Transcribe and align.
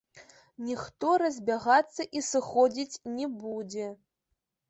Ніхто 0.67 1.09
разбягацца 1.23 2.07
і 2.19 2.23
сыходзіць 2.29 3.01
не 3.17 3.27
будзе. 3.43 3.87